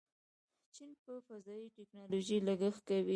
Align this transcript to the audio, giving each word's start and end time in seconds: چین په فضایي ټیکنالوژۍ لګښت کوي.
چین 0.75 0.91
په 1.03 1.13
فضایي 1.27 1.67
ټیکنالوژۍ 1.77 2.37
لګښت 2.47 2.81
کوي. 2.89 3.09